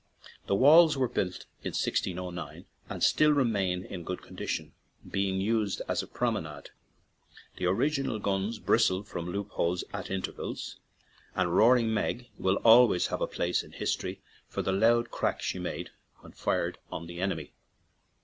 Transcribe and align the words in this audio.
The 0.47 0.55
walls 0.55 0.97
were 0.97 1.07
built 1.07 1.45
in 1.63 1.73
1609, 1.73 2.65
and 2.89 3.03
still 3.03 3.29
remain 3.33 3.83
in 3.85 4.03
good 4.03 4.23
condition, 4.23 4.73
being 5.07 5.39
used 5.39 5.83
as 5.87 6.01
a 6.01 6.07
promenade; 6.07 6.71
the 7.57 7.67
original 7.67 8.17
guns 8.17 8.57
bristle 8.57 9.03
from 9.03 9.29
loop 9.29 9.51
holes 9.51 9.83
at 9.93 10.09
intervals, 10.09 10.77
and 11.35 11.55
"Roaring 11.55 11.93
Meg" 11.93 12.29
will 12.39 12.55
always 12.65 13.05
have 13.13 13.21
a 13.21 13.27
place 13.27 13.61
in 13.61 13.73
history 13.73 14.19
for 14.47 14.63
the 14.63 14.71
loud 14.71 15.11
crack 15.11 15.39
she 15.39 15.59
made 15.59 15.91
when 16.21 16.31
fired 16.31 16.79
on 16.91 17.05
the 17.05 17.19
enemy. 17.21 17.53